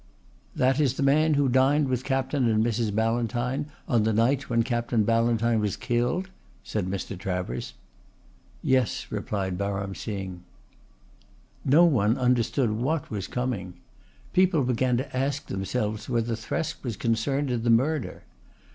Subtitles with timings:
[0.55, 2.91] "That is the man who dined with Captain and Mrs.
[2.91, 6.27] Ballantyne on the night when Captain Ballantyne was killed?"
[6.63, 7.15] said Mr.
[7.15, 7.75] Travers.
[8.63, 10.41] "Yes," replied Baram Singh.
[11.63, 13.75] No one understood what was coming.
[14.33, 18.23] People began to ask themselves whether Thresk was concerned in the murder.